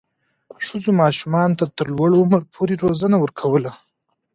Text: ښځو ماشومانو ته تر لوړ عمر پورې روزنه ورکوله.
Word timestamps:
ښځو 0.65 0.91
ماشومانو 1.01 1.57
ته 1.59 1.65
تر 1.77 1.87
لوړ 1.95 2.11
عمر 2.21 2.41
پورې 2.53 2.73
روزنه 2.83 3.15
ورکوله. 3.19 3.71